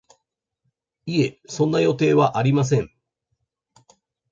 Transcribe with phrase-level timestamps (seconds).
[1.05, 2.89] いえ、そんな予定はありません